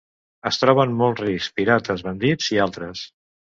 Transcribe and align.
Es 0.49 0.57
troben 0.61 0.95
molts 1.01 1.21
riscs: 1.27 1.51
pirates, 1.61 2.07
bandits, 2.09 2.51
i 2.57 2.61
altres. 2.67 3.07